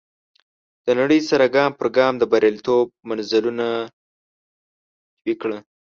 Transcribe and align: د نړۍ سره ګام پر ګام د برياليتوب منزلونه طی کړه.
د 0.85 0.87
نړۍ 0.99 1.19
سره 1.29 1.45
ګام 1.55 1.71
پر 1.79 1.87
ګام 1.97 2.13
د 2.17 2.23
برياليتوب 2.31 2.85
منزلونه 3.09 3.67
طی 5.23 5.33
کړه. 5.41 5.57